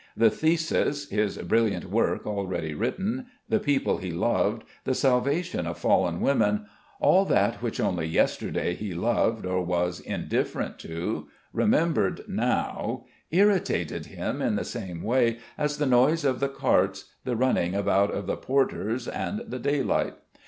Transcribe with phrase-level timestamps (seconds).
[0.17, 6.21] The thesis, his brilliant work already written, the people he loved, the salvation of fallen
[6.21, 6.65] women,
[6.99, 14.41] all that which only yesterday he loved or was indifferent to, remembered now, irritated him
[14.41, 18.37] in the same way as the noise of the carts, the running about of the
[18.37, 20.15] porters and the daylight....